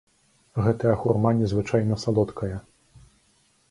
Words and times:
Гэтая 0.67 0.95
хурма 1.03 1.35
незвычайна 1.43 2.01
салодкая. 2.07 2.55